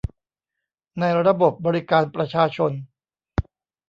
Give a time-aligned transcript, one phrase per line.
[0.99, 2.71] ในระบบบริการประชาชน